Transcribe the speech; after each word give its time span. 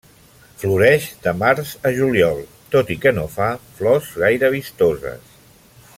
Floreix 0.61 1.09
de 1.25 1.33
març 1.41 1.73
a 1.89 1.91
juliol, 1.99 2.41
tot 2.77 2.91
i 2.97 2.99
que 3.05 3.15
no 3.19 3.29
fa 3.37 3.53
flors 3.81 4.11
gaire 4.25 4.53
vistoses. 4.57 5.41